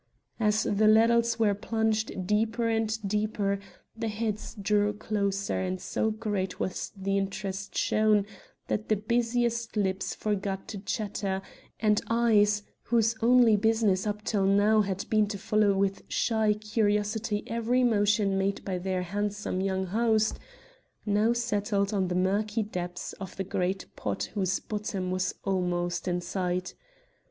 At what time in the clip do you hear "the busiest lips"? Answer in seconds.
8.89-10.15